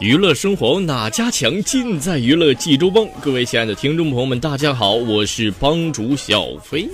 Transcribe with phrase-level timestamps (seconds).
[0.00, 1.62] 娱乐生活哪家强？
[1.64, 3.06] 尽在娱乐济州帮。
[3.20, 6.88] 各位亲爱的听众朋友们，大家好，我是帮主小飞。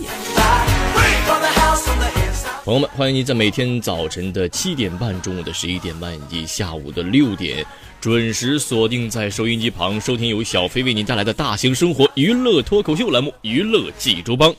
[2.65, 7.65] 朋友们，欢迎您在每天早晨的七点半、中午的十一点半以及下午的六点，
[8.01, 14.51] 准时锁定在收音机旁，收听由小飞为您带来的大型生活娱乐脱口秀栏目《娱乐济州帮》。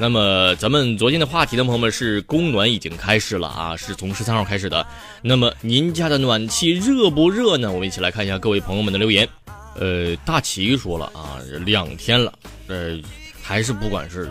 [0.00, 4.86] 那么咱们昨天的话题呢，朋友们是供暖已经开始了啊，是从十三号开始的。
[5.20, 7.70] 那么您家的暖气热不热呢？
[7.70, 9.28] 我们一起来看一下各位朋友们的留言。
[9.78, 12.32] 呃，大齐说了啊，两天了，
[12.66, 12.98] 呃，
[13.42, 14.30] 还是不管是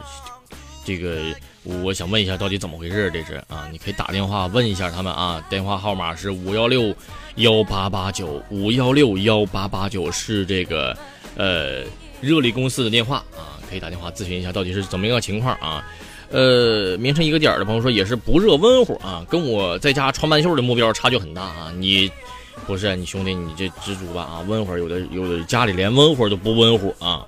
[0.84, 1.22] 这个，
[1.64, 3.12] 我想问一下，到底怎么回事？
[3.12, 6.92] 这是啊，你可以打电话问一下他们啊，电话号码是五幺六
[7.36, 10.98] 幺八八九五幺六幺八八九，是这个
[11.36, 11.84] 呃
[12.22, 13.59] 热力公司的电话啊。
[13.70, 15.86] 可以打电话咨询一下到底是怎么一个情况啊？
[16.32, 21.72] 呃，凌晨一个点的朋友说也是不热温乎啊，跟我在家穿半袖的目标差距很大啊。
[21.78, 22.12] 你
[22.68, 24.46] 不是你兄弟，你这知足吧啊？
[24.48, 27.26] 温乎有的有的家里连温乎都不温乎啊，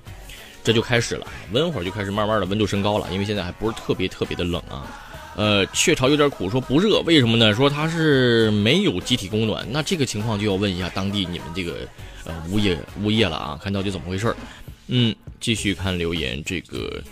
[0.62, 4.86] 这就开始了，温乎就开始慢慢的温度升高了，因为现在还不是特别特别的冷啊。
[5.34, 7.54] 呃，雀巢有点苦说不热，为什么呢？
[7.54, 11.88] 说它是没有集体供暖，那这个情况就要问一下当地你们这个
[12.24, 14.32] 呃物业物业了啊，看到底怎么回事
[14.86, 15.14] 嗯。
[15.40, 17.02] 继续看留言，这个，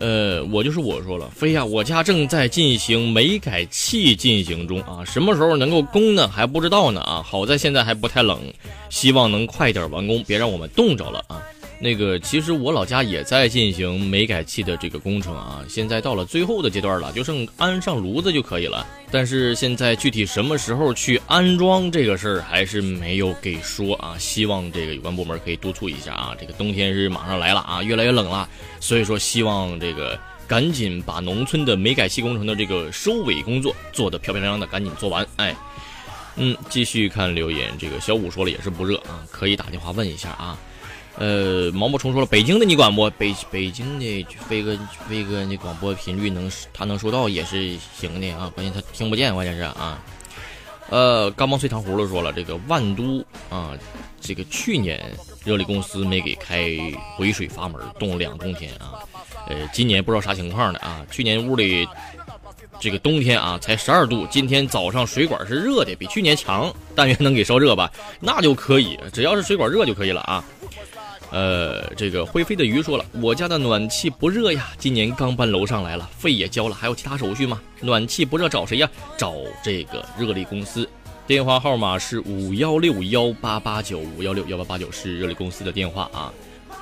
[0.00, 6.26] 呃，我就是我说了，飞呀，我家正在进行煤改气进行中啊，什么时候能够供呢？
[6.26, 8.40] 还不知道呢啊，好在现在还不太冷，
[8.90, 11.40] 希望能快点完工，别让我们冻着了啊。
[11.80, 18.84] 那个，其实我老家也在进行煤改气的这个工程啊，现在到了最后的阶段了，就剩安上炉子就可以了。
[19.12, 26.34] 但是现在具体什么时候去安装这个事儿还是没有给说啊，希望这个有关部门可以督促一下啊。
[26.38, 28.48] 这个冬天是马上来了啊，越来越冷了，
[28.80, 30.18] 所以说希望这个
[30.48, 35.24] 赶紧把农村的煤改气工程的这个收尾工作做得漂漂亮亮的，赶紧做完。
[35.36, 35.54] 哎，
[36.34, 40.58] 嗯，继续看留言，这个小五说了也是不热啊，可以打电话问一下啊。
[41.18, 43.10] 呃，毛毛虫说了，北京的你管不？
[43.18, 50.00] 北北京的飞哥飞哥那广播频率能他能收到也是行的啊，关键他听不见，关键是啊。
[50.90, 53.72] 呃，干毛脆糖葫芦说了，这个万都啊，
[54.20, 55.02] 这个去年
[55.44, 56.68] 热力公司没给开
[57.16, 58.94] 回水阀门，冻两冬天啊。
[59.48, 61.86] 呃，今年不知道啥情况的啊，去年屋里
[62.78, 67.90] 这个冬天啊才十二度，今天早上水管是热的，比去年强，但愿能给烧热吧，
[68.20, 70.44] 那就可以，只要是水管热就可以了啊。
[71.30, 77.60] 呃，这个会飞的鱼说了，我家的暖气不热呀，今年刚搬楼上来了，费也交了，还有其他手续吗？
[77.80, 78.90] 暖气不热找谁呀？
[79.16, 80.88] 找这个热力公司，
[81.26, 86.32] 电话号码是五幺六幺八八九五幺六幺八八九，是热力公司的电话啊。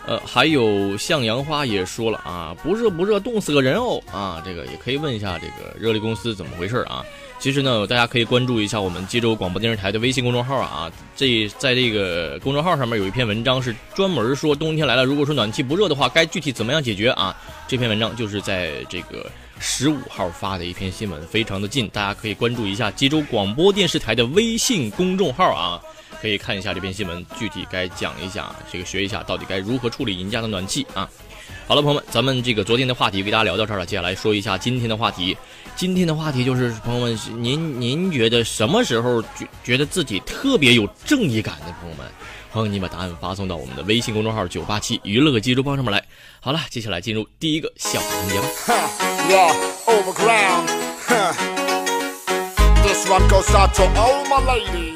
[0.07, 7.05] 呃，还有向阳花也说了啊，不热不热，冻死个人哦啊，这个也可以问一下这个热力公司怎么回事啊。
[7.39, 10.91] 其实呢，大家可以关注一下我们济州广播电视台的微信公众号啊。
[11.15, 17.37] 这在这个公众号上面有一篇文章，是专门说冬天来了，如果说暖气不热的话，该具体怎么样解决啊？
[17.69, 19.31] 这篇文章就是在这个
[19.61, 25.81] 十五号发的一篇新闻，非常的近，大家可以关注一下济州广播电视台的微信公众号啊，
[26.21, 31.09] 可以看一下这篇新闻，具体该讲一下，这个学一下到底该如何处理您家的暖气啊。
[31.69, 35.37] 好了，朋友们，咱们这个昨天的话题给大家聊到这儿了，接下来说一下今天的话题。
[35.75, 42.07] 今天的话题就是，朋友们，您您觉得什么时候觉觉得自己特别有正义感的朋友们，
[42.53, 46.01] 欢迎你把答案发送到我们的微信公众号“九八七娱乐济州帮”上面来。
[46.41, 48.47] 好了，接下来进入第一个小环节吧。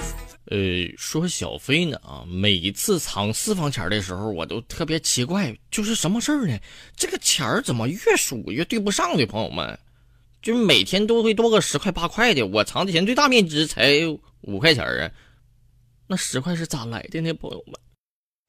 [0.50, 0.56] 呃，
[0.96, 6.58] 说小飞呢啊，每一次藏私房钱的时候，我都特别奇怪，就是什么事儿呢？
[6.96, 9.24] 这个钱儿怎么越数越对不上的？
[9.26, 9.78] 朋友们，
[10.42, 13.92] 就每天都会多个十块八块的，我藏的钱最大面值才
[14.40, 15.08] 五块钱啊，
[16.08, 17.32] 那十块是咋来的呢？
[17.34, 17.80] 朋友们，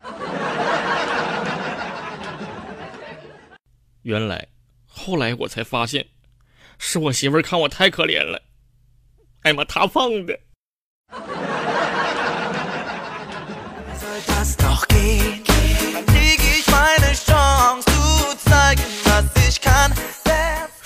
[4.01, 4.47] 原来
[4.87, 6.03] 后来我才发现，
[6.79, 8.41] 是我媳妇儿看我太可怜了。
[9.43, 10.39] 哎妈，她放的。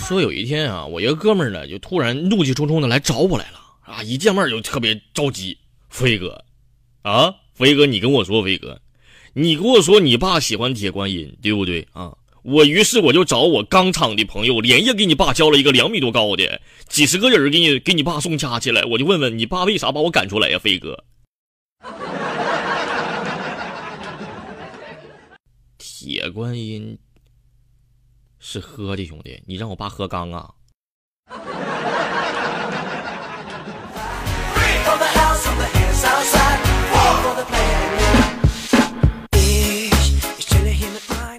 [0.07, 4.03] 说有一天啊，我一个哥们儿呢，就突然怒气冲冲的来找我来了啊！
[4.03, 5.57] 一见面就特别着急，
[5.89, 6.45] 飞哥，
[7.01, 8.79] 啊，飞哥，你跟我说，飞哥，
[9.33, 12.13] 你跟我说你爸喜欢铁观音，对不对啊？
[12.43, 18.85] 我于是我就找我钢厂的朋友，连夜给你爸交了一个两米多高的，几十个人给你给你爸送家去了。
[18.87, 21.03] 我就问问你爸为啥把我赶出来呀，飞哥？
[26.05, 26.95] 铁观音。
[28.37, 30.53] 是喝的，兄弟，你让我爸喝缸啊！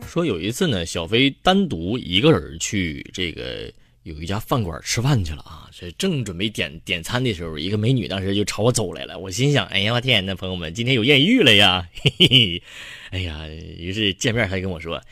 [0.09, 3.73] 说有一次呢，小飞单独一个人去这个
[4.03, 9.17] 有一家饭馆吃饭去了啊，这正准备点点餐的时候，一个美女当时就朝我走来了。
[9.17, 11.89] 我心想，哎呀我天呐，朋友们，今天有艳遇了呀！
[11.93, 12.63] 嘿嘿嘿，
[13.11, 15.03] 哎呀，于是见面还跟我说。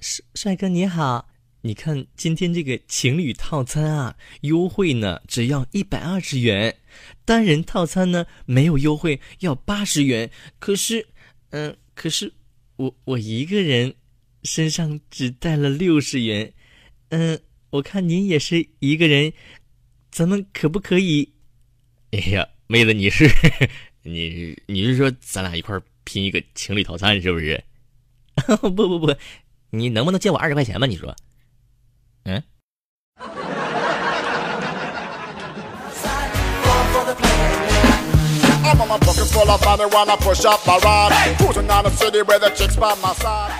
[0.00, 1.28] 帅帅哥你好，
[1.62, 6.70] 你看今天这个情侣套餐啊，优惠呢，只要一百二十元；
[7.24, 10.30] 单人套餐呢，没有优惠，要八十元。
[10.58, 11.06] 可是，
[11.50, 12.32] 嗯，可是
[12.76, 13.94] 我我一个人
[14.42, 16.52] 身上只带了六十元。
[17.08, 17.40] 嗯，
[17.70, 19.32] 我看您也是一个人，
[20.10, 21.32] 咱们可不可以？
[22.10, 23.26] 哎呀，妹子，你是
[24.02, 25.82] 你你是说咱俩一块儿
[26.14, 27.60] 拼一个情侣套餐是不是？
[28.62, 29.12] 不不不。
[29.70, 30.86] 你能不能借我二十块钱吧？
[30.86, 31.12] 你说，
[32.22, 32.40] 嗯。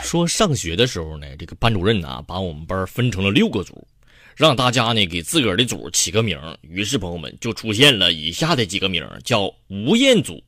[0.04, 3.84] 说上学的时候呢，这个班主任呢，把我们班分成了六个组，
[4.36, 6.38] 让大家呢给自个儿的组起个名。
[6.60, 10.40] 于是朋友们就出现了以下的几个名：叫吴彦祖、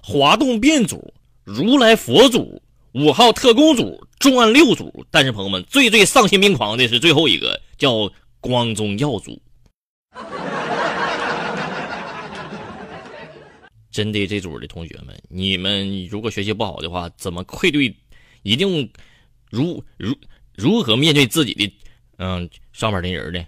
[0.00, 1.12] 滑动变组、
[1.48, 2.62] 如来佛祖。
[2.92, 8.10] 五号特工组、重案六组，但是朋友们最最丧心病狂的是最后一个，叫
[8.40, 9.40] 光宗耀祖。
[13.92, 17.94] 真的，这组的同学们，你们如果学习不好的话，怎么愧对？
[18.42, 18.90] 一定
[19.50, 20.16] 如如
[20.56, 21.72] 如何面对自己的
[22.16, 23.46] 嗯上面的人呢？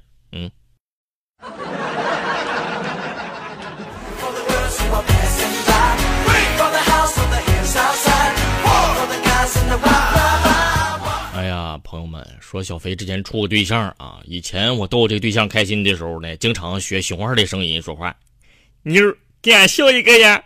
[11.91, 14.21] 朋友们说小飞之前处过对象啊。
[14.25, 18.15] 以前我逗这个对象开心的时候呢，经常学熊二的声音说话。
[18.85, 19.03] 妞，
[19.43, 20.41] 给俺笑一个呀！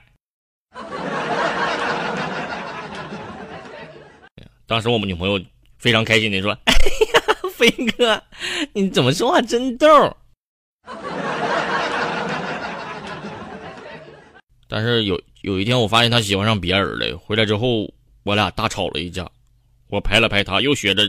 [4.67, 5.39] 当时我们女朋友
[5.77, 7.21] 非常开心的说：“哎呀，
[7.53, 7.69] 飞
[7.99, 8.23] 哥，
[8.73, 9.87] 你怎么说话真逗。”
[14.67, 17.19] 但是有有一天，我发现他喜欢上别人了。
[17.19, 17.93] 回来之后。
[18.25, 19.31] 我俩大吵了一架，
[19.89, 21.03] 我拍了拍他，又学着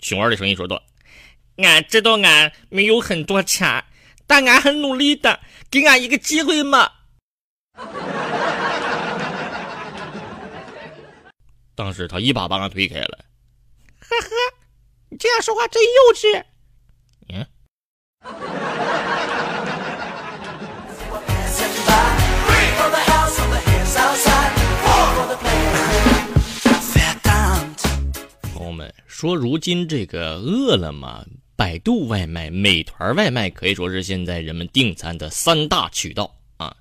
[0.00, 0.82] 熊二的声音说道
[1.58, 3.84] ：“俺知道俺没有很多钱，
[4.26, 6.90] 但俺很努力的，给俺一个机会嘛。
[11.76, 13.24] ”当时他一把把俺推开了，
[14.00, 14.28] 呵呵，
[15.08, 16.44] 你这样说话真幼稚。
[17.28, 17.46] 嗯。
[29.06, 31.24] 说如今这个饿了么、
[31.56, 36.76] 百度外卖、美团外卖可以说是现在人们订餐的三大渠道啊。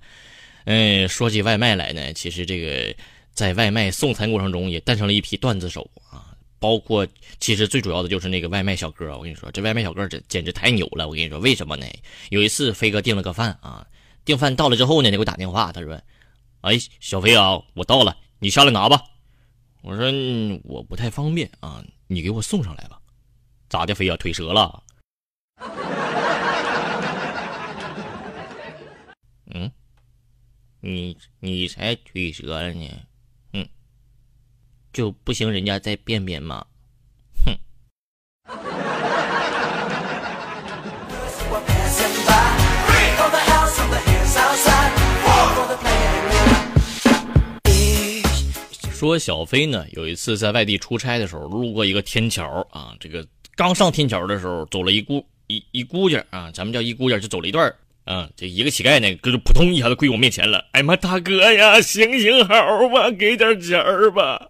[0.66, 2.96] 嗯，说起外卖来呢，其实这个
[3.34, 7.08] 在外卖送餐过程中也诞生了一批段子手啊，包括
[7.40, 9.18] 其实最主要的就是那个外卖小哥。
[9.18, 11.08] 我跟你说，这外卖小哥这简直太牛了。
[11.08, 11.86] 我跟你说，为什么呢？
[12.30, 13.86] 有一次飞哥订了个饭啊，
[14.26, 16.00] 订饭到了之后呢，他给我打电话，他说
[16.62, 19.02] ：“哎，小飞啊，我到了，你下来拿吧。”
[19.82, 20.12] 我说
[20.64, 23.00] ：“我不太方便啊。”你给我送上来吧，
[23.70, 24.18] 咋的，非要？
[24.18, 24.84] 腿折了？
[29.52, 29.72] 嗯，
[30.82, 32.88] 你你才腿折了呢，
[33.54, 33.68] 嗯，
[34.92, 35.52] 就不行？
[35.52, 36.66] 人家再便便吗？
[49.00, 53.26] 说小飞呢，有一次在外地出差的时候，路过一个天桥啊，这个
[53.56, 64.50] 刚上天桥的时候，走了一姑一一姑家啊，咱们叫一姑家，就走了一段啊，这一个乞丐呢，就扑通一下子跪我面前了，哎妈，大哥呀，行行好吧，给点钱儿吧。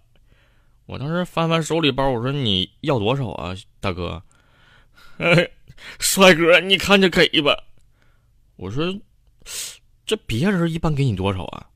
[0.87, 4.23] 我当时翻翻手里包，我说你要多少啊，大哥？
[5.99, 7.65] 帅哥，你看着给吧。
[8.55, 8.99] 我说，
[10.07, 11.67] 这别人一般给你多少啊？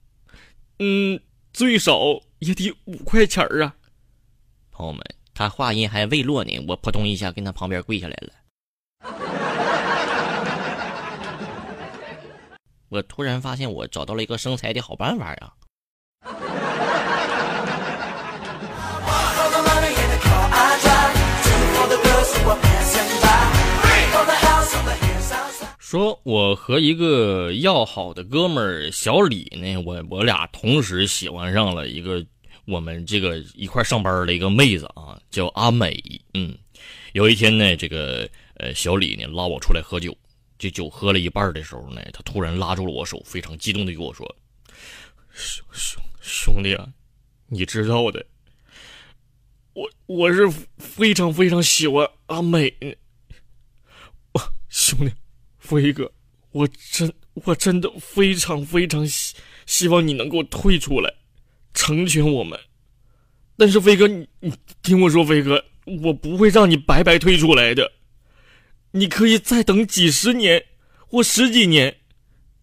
[0.80, 1.20] 嗯，
[1.53, 2.00] 最少
[2.39, 3.75] 也得五块钱啊。
[4.72, 5.03] 朋友们，
[5.36, 8.33] 他话音还未落呢，我扑通一下跟他旁边跪下来了。
[12.89, 15.53] 我突然发现，我找到了一个生财的好办法呀。
[25.93, 32.25] 说我和一个要好的哥们儿小李呢，我我俩同时喜欢上了一个
[32.65, 36.03] 我们这个一块上班的一个妹子啊，叫阿美。
[36.33, 36.57] 嗯，
[37.12, 40.17] 有一天呢，这个呃小李呢拉我出来喝酒，
[40.57, 44.25] 这酒喝了一半的时候呢，他突然拉住了我手，非常激动的跟我说
[45.29, 46.89] ：“兄兄兄弟啊，
[47.45, 48.25] 你知道的。”
[49.73, 52.75] 我我是非常非常喜欢阿美，
[54.69, 55.12] 兄弟，
[55.63, 56.12] 飞哥，
[56.51, 57.12] 我真
[57.46, 59.34] 我真的非常非常希
[59.65, 61.12] 希望你能够退出来，
[61.74, 62.60] 成全我们。
[63.58, 65.63] 但是飞哥，你你听我说，飞哥，
[66.03, 67.89] 我不会让你白白退出来的。
[68.91, 70.63] 你可以再等几十年
[71.08, 71.96] 或十几年，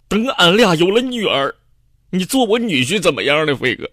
[0.07, 1.54] 等俺俩有了女儿，
[2.11, 3.90] 你做我女婿怎么样呢，飞哥？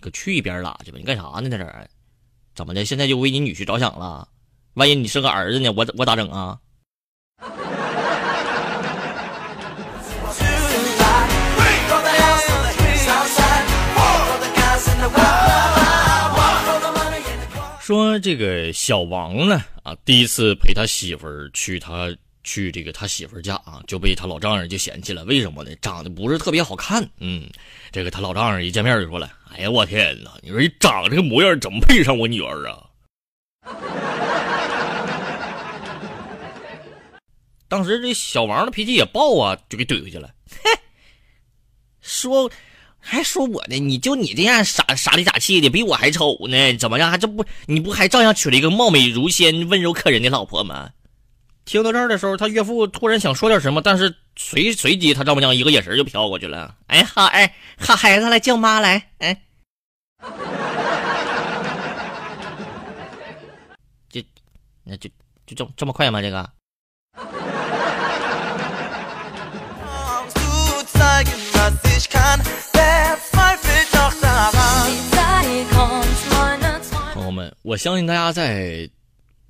[0.00, 0.98] 可去一边拉去吧！
[0.98, 1.88] 你干啥呢，在这儿？
[2.56, 2.86] 怎么的？
[2.86, 4.26] 现在就为你女婿着想了？
[4.74, 5.70] 万一你生个儿子呢？
[5.76, 6.58] 我我咋整啊？
[17.78, 22.08] 说这个小王呢啊，第一次陪他媳妇儿去他。
[22.46, 25.24] 去这个他媳妇家啊，就被他老丈人就嫌弃了。
[25.24, 25.70] 为什么呢？
[25.82, 27.06] 长得不是特别好看。
[27.18, 27.50] 嗯，
[27.90, 30.30] 这个他老丈人一见面就说了：“哎呀，我天哪！
[30.42, 32.86] 你说你长这个模样，怎么配上我女儿啊？”
[37.68, 40.30] 当时这小王的脾气也爆啊，就给怼回去了。
[40.62, 40.70] 嘿，
[42.00, 42.48] 说
[43.00, 43.76] 还说我呢？
[43.80, 46.76] 你就你这样傻傻里傻气的，比我还丑呢？
[46.76, 47.10] 怎么样？
[47.10, 50.90] 还这不你不还照样娶了一个貌美如仙、温柔可人的老婆吗？
[51.66, 56.76] 听到这儿的时候，他岳父突然想说点什么，但是随随即他丈母娘一个眼神就飘过去了。
[56.86, 59.42] 哎，好哎，好孩子来叫妈来，哎，
[64.08, 64.24] 这
[64.84, 65.10] 那就
[65.44, 66.22] 就这这么快吗？
[66.22, 66.48] 这个？
[77.12, 78.88] 朋友们，我相信大家在。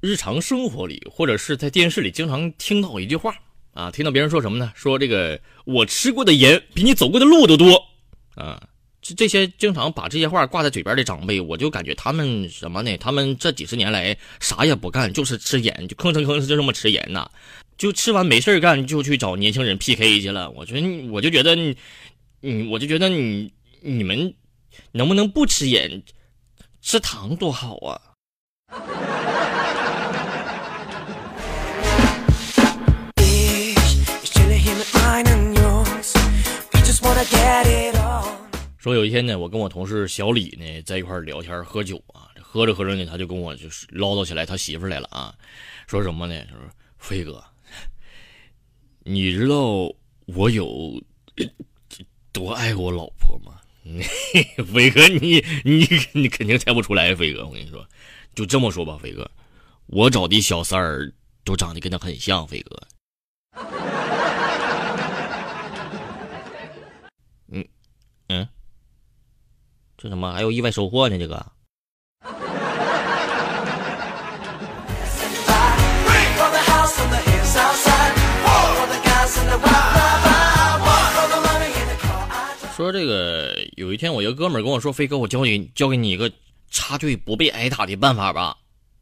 [0.07, 3.35] 日常生活里，或者是在电视里，经常听到一句话
[3.73, 4.73] 啊，听到别人说什么呢？
[4.77, 7.83] 说这个我吃过的盐比你走过的路都多
[8.37, 8.63] 啊！
[9.03, 12.97] 这这些经常把这些话挂在嘴边的长辈，我就感觉他们什么呢？
[12.99, 17.29] 他们这几十年来啥也不干，就是吃盐，就吭哧吭哧就这么吃盐呐，
[17.77, 20.49] 就吃完没事干，就去找年轻人 PK 去了。
[20.53, 21.77] 我觉得，我就觉得，你，
[22.69, 24.33] 我就觉得你，你们
[24.93, 26.01] 能不能不吃盐，
[26.81, 28.01] 吃糖多好啊！
[38.79, 45.35] 说有一天呢，我跟我同事小李呢在一块聊天喝酒啊，喝着喝着呢，他就跟我就是唠叨起来他媳妇来了啊，
[45.89, 46.41] 说什么呢？
[46.49, 46.61] 他说
[46.97, 47.43] ：“飞哥，
[49.03, 49.93] 你知道
[50.27, 51.03] 我有
[52.31, 53.61] 多爱我老婆吗？”
[54.73, 57.85] 飞哥，你你你肯定猜不出来，飞哥，我跟你说，
[58.37, 59.29] 就这么说吧，飞哥，
[59.87, 62.83] 我找的小三儿都长得跟他很像，飞哥。
[68.29, 68.49] 嗯，
[69.99, 71.19] 这怎么还有意外收获呢？
[71.19, 71.47] 这个。
[82.77, 86.31] 说这个，有一天我一个哥们跟我说：“飞哥，我教你教给你一个
[86.71, 88.55] 插队不被挨打的办法吧。”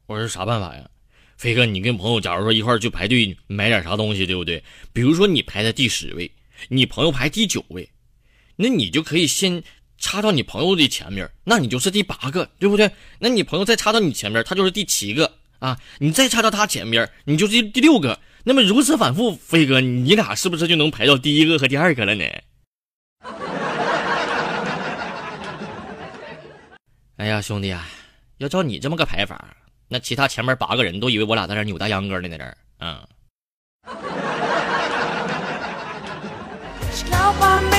[0.07, 0.89] 我说：“啥办法呀？”
[1.37, 4.63] 飞哥，你跟朋友假如说一块去排队买点啥东西，对不对？
[4.93, 6.31] 比如说你排在第十位，
[6.69, 7.89] 你朋友排第九位。
[8.55, 9.61] 那你就可以先
[10.05, 12.91] 插到你朋友的前面，那你就是第八个，对不对？
[13.19, 15.81] 那你朋友再插到你前面，他就是第七个啊。
[15.99, 18.21] 你再插到他前面，你就是第六个。
[18.45, 22.25] 那么如此反复，飞哥，你俩是不是就能排到第一个和第二个了呢？
[27.17, 27.89] 哎呀，兄弟啊，
[28.37, 29.57] 要照你这么个排法，
[29.89, 33.09] 那其他前面八个人都以为我俩在这扭大秧歌呢，在这儿啊。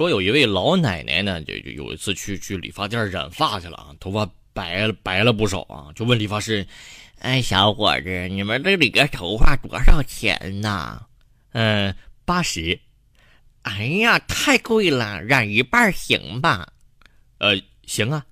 [0.00, 6.66] 说有一位老奶奶呢，就就有一次去去理发店染发去了啊，头发白了白了不少啊，就问理发师
[7.20, 11.02] ：“哎，小伙子，你们这理个头发多少钱呢
[11.52, 12.80] ？”“嗯，八十。
[13.60, 16.66] ”“哎呀，太贵了，染一半行吧
[17.36, 18.24] ？”“呃，行啊。”“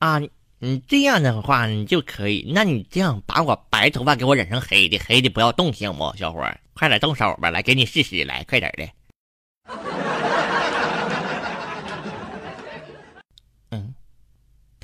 [0.00, 0.18] 啊，
[0.58, 6.10] 你这样的话你就可以，那你这样把我白头发给我染成黑的，黑的不要动行不？
[6.16, 6.42] 小伙
[6.72, 8.88] 快点动手吧，来给你试试，来快点的。”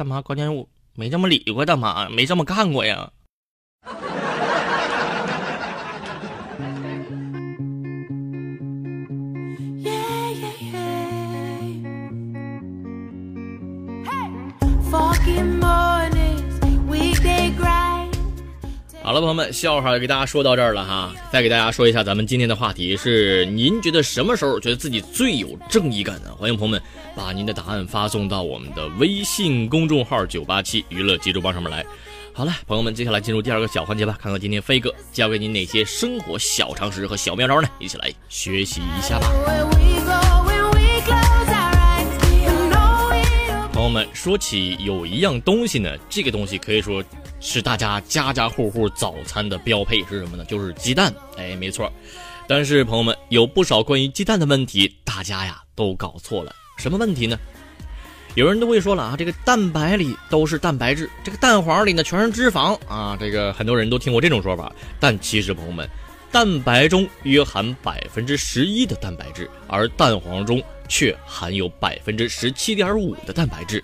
[0.00, 3.12] 干嘛，关键我没这么理过，大妈没这么干过呀。
[19.10, 21.12] 好了，朋友们，笑话给大家说到这儿了哈。
[21.32, 26.32] 再给大家说一下，咱们今天的话题是：您觉得什么时候觉得自己最有正义感呢？
[26.38, 26.80] 欢迎朋友们
[27.16, 31.84] 把您的答案发送到我们的微信公众号“九八七娱乐急救帮”上面来。
[32.32, 37.68] 好了，朋友们，接下来进入第二个小环节吧，看看今天飞哥教给您哪些生活小常识和小妙招呢？
[37.80, 39.26] 一起来学习一下吧。
[43.72, 47.02] 朋友们，说起有一样东西呢，这个东西可以说
[47.40, 50.44] 是大家家家户户早餐的标配是什么呢？
[50.44, 51.12] 就是鸡蛋。
[51.36, 51.90] 哎，没错。
[52.46, 56.54] 但是朋友们，有不少关于鸡蛋的问题，大家呀都搞错了。
[56.76, 57.38] 什么问题呢？
[58.34, 63.16] 有人都会说了啊，这个蛋白里都是蛋白质，这个蛋黄里呢全是脂肪啊。
[63.18, 65.88] 这个很多人都听过这种说法，但其实朋友们，
[66.30, 70.62] 蛋白中约含百分之十一的蛋白质，而蛋黄中。
[70.92, 73.80] 却含有百分之十七点五的蛋白质，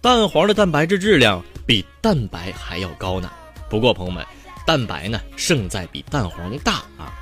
[0.00, 3.28] 蛋黄的蛋白质质量比蛋白还要高呢。
[3.68, 4.24] 不过朋友们，
[4.64, 7.12] 蛋白呢胜在比蛋黄大啊。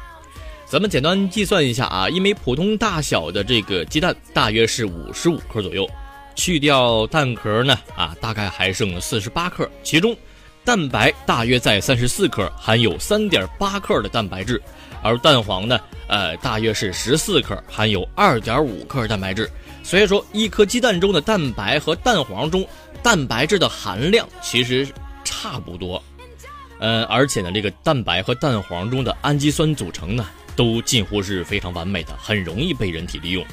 [0.66, 5.88] 咱们简单计算一下啊，一枚普通大小的这个鸡蛋大约是五十五克左右，
[6.34, 10.14] 去掉蛋壳呢啊，大概还剩四十八克，其中
[10.62, 14.60] 蛋白大约在三十四克，含有三点八克的蛋白质。
[15.02, 19.50] 而蛋黄呢，呃，大约是十四克，含有二点五克蛋白质。
[19.86, 22.66] 所以说，一颗鸡蛋中的蛋白和蛋黄中
[23.04, 24.88] 蛋白质的含量其实
[25.22, 26.02] 差不多。
[26.80, 33.46] 嗯，而且呢，这个蛋白和蛋黄中的氨基酸组成呢，都近乎是非常完美的，很容易被人体利用。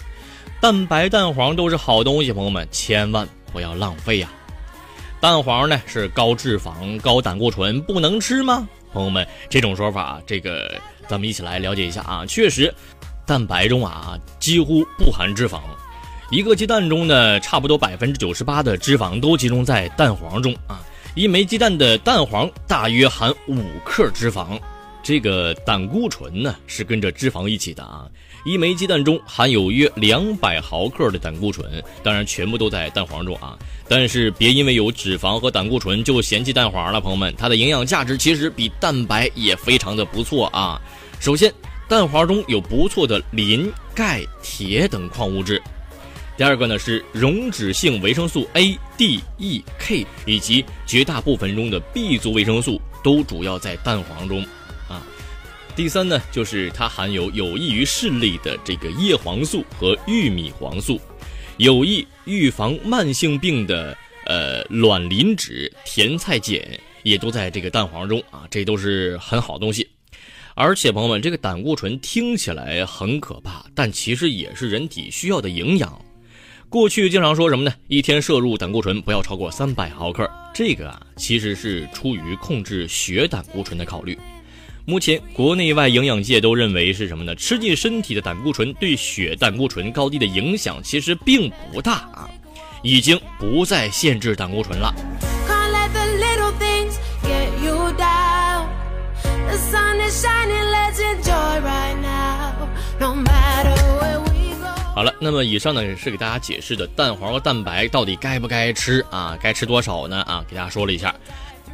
[0.59, 4.27] 蛋白、蛋黄都是好东西，朋友们千万不要浪费呀。
[5.21, 8.67] 蛋黄呢是高脂肪、高胆固醇，不能吃吗？
[8.91, 10.81] 朋友们，这种说法，这个。
[11.05, 12.73] 咱们一起来了解一下啊，确实，
[13.25, 15.59] 蛋白中啊几乎不含脂肪，
[16.31, 20.81] 一个鸡蛋中呢，差不多百分之九十八的脂肪都集中在蛋黄中啊。
[21.15, 24.59] 一枚鸡蛋的蛋黄大约含五克脂肪，
[25.03, 28.07] 这个胆固醇呢是跟着脂肪一起的啊。
[28.45, 33.55] 一枚鸡蛋中含有约两百毫克的胆固醇，当然全部都在蛋黄中啊。
[33.87, 40.81] 但是别因为有脂肪和胆固醇就嫌弃蛋黄了，朋友们，它的营养价值其实比蛋白也非常的不错啊。
[41.19, 41.53] 首先，
[41.87, 45.61] 蛋黄中有不错的磷、钙、铁等矿物质。
[46.35, 54.41] 第二个呢是溶脂性维生素 A、D、E、K 以及绝大部分中的 B 族维生素都主要在蛋黄中
[54.89, 55.05] 啊。
[55.75, 60.99] 第三呢就是它含有有益于视力的这个叶黄素和玉米黄素。
[61.57, 66.59] 有益预防慢性病的呃卵磷脂、甜菜碱
[67.03, 69.87] 也都在这个蛋黄中啊，这都是很好东西。
[70.55, 76.03] 而且朋友们，这个胆固醇听起来很可怕，但其实也是人体需要的营养。
[76.73, 77.71] 过去经常说什么呢？
[77.87, 84.17] 一天摄入胆固醇不要超过三百毫克，这个啊其实是出于控制血胆固醇的考虑。
[84.83, 87.35] 目前，国内外营养界都认为是什么呢？
[87.35, 92.27] 吃进身体的胆固醇对血胆固醇高低的影响其实并不大啊，
[92.81, 94.91] 已经不再限制胆固醇了。
[105.03, 109.37] 好了，那么以上呢也是给大家解释的蛋黄和蛋白到底该不该吃啊？
[109.41, 110.21] 该吃多少呢？
[110.21, 111.13] 啊，给大家说了一下。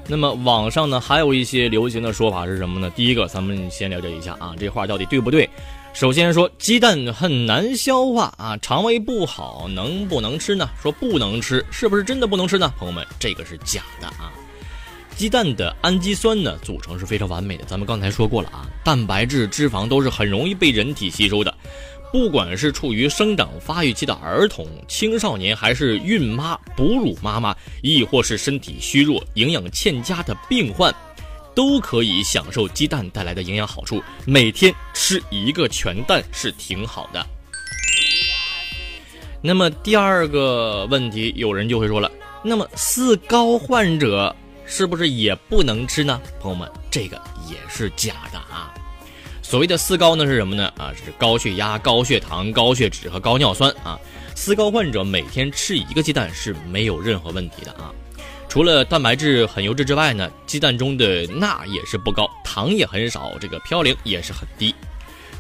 [0.08, 2.92] 那么网上呢还有一些流行的说法是什么呢？
[2.96, 5.48] 第一个，咱们先了解一下啊，这话到底对不对？
[5.94, 10.68] 首先说鸡蛋很难消化啊，肠胃不好，能不能吃呢？
[10.82, 12.74] 说不能吃，是不是真的不能吃呢？
[12.80, 14.34] 朋友们，这个是假的啊。
[15.15, 21.54] 鸡蛋的氨基酸呢组成是非常完美的，咱们刚才说过了啊，蛋白质、脂肪都是很容易被人体吸收的。
[22.12, 30.93] 不管是处于生长发育期的儿童、青少年，还是孕妈、哺乳妈妈，亦或是身体虚弱、营养欠佳的病患，
[31.54, 34.02] 都可以享受鸡蛋带来的营养好处。
[34.26, 37.24] 每天吃一个全蛋是挺好的。
[39.41, 42.12] 那么第二个问题，有人就会说了，
[42.43, 46.19] 那么四高患者是不是也不能吃呢？
[46.41, 48.74] 朋友们，这个也是假的啊。
[49.50, 50.72] 所谓的四高呢是什么呢？
[50.78, 54.00] 啊，是高血压、高血糖、高血脂和高尿酸啊。
[54.36, 57.92] 四高患者每天吃一个鸡蛋是没有任何问题的啊。
[58.48, 64.76] 除了蛋白质很优质之外呢，鸡蛋中的钠也是不高，糖也很少，这个嘌呤也是很低。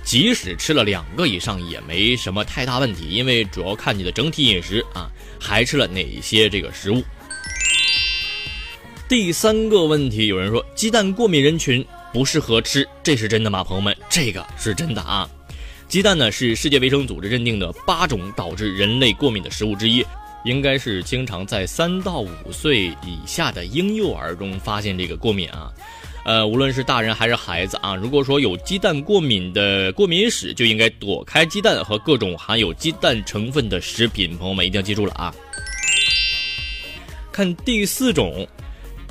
[0.03, 5.07] 即使吃了两个以上也没什么太大问题，因为主要看你的整体饮食啊，
[5.39, 7.03] 还吃了哪些这个食物。
[9.07, 13.63] 第三个问题，有人说鸡蛋过敏人群不适合吃，这是真的吗？
[13.63, 15.29] 朋友们，这个是真的啊。
[15.87, 20.05] 鸡蛋呢是世界卫生组织认定的八种导致人类过敏的食物之一，
[20.45, 25.71] 应该是经常在三到五岁以下的婴幼儿中发现这个过敏啊。
[26.25, 34.37] 呃，无论是大人还是孩子啊，如果说有鸡蛋过敏的过敏史，就应该躲开鸡蛋和各种含有鸡蛋成分的食品。
[34.37, 35.33] 朋友们一定要记住了啊！
[37.31, 38.45] 看第四种，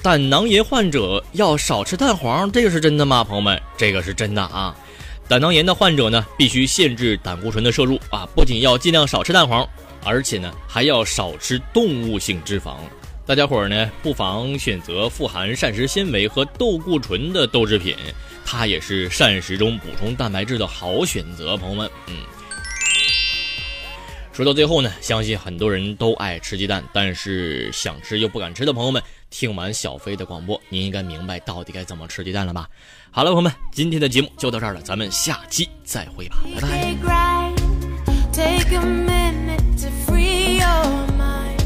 [0.01, 3.25] 胆囊炎患者要少吃蛋黄，这个是真的吗？
[3.25, 4.75] 朋友们，这个是真的啊！
[5.27, 9.69] 胆囊炎的患者呢，必须限制胆固醇的摄入啊，不仅要尽量少吃蛋黄，
[10.05, 12.77] 而且呢，还要少吃动物性脂肪。
[13.27, 17.95] 大家伙儿呢，不妨选择富含膳食纤维和豆固醇的豆制品，
[18.47, 21.57] 它也是膳食中补充蛋白质的好选择。
[21.57, 22.15] 朋友们，嗯，
[24.39, 32.69] 说到最后呢，相信很多人都爱吃鸡蛋，但是想吃又不敢吃的朋友们，听完小飞的广播，您应该明白到底该怎么吃鸡蛋了吧？
[33.11, 37.53] 好了，朋友们，今天的节目就到这儿了，咱们下期再会吧，拜拜。
[38.33, 41.59] Take a minute to free your mind.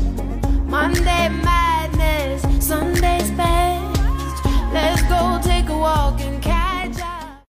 [0.67, 3.83] Monday madness, Sunday's best.
[4.73, 6.23] Let's go take a walk.
[6.23, 6.32] In